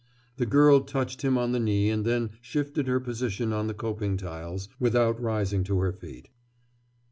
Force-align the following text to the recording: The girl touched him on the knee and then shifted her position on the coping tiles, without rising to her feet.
The 0.37 0.47
girl 0.47 0.79
touched 0.79 1.21
him 1.21 1.37
on 1.37 1.51
the 1.51 1.59
knee 1.59 1.91
and 1.91 2.03
then 2.03 2.31
shifted 2.41 2.87
her 2.87 2.99
position 2.99 3.53
on 3.53 3.67
the 3.67 3.75
coping 3.75 4.17
tiles, 4.17 4.67
without 4.79 5.21
rising 5.21 5.63
to 5.65 5.77
her 5.81 5.91
feet. 5.93 6.27